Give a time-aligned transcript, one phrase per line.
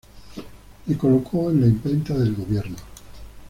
[0.87, 2.77] Le colocó en la imprenta del Gobierno.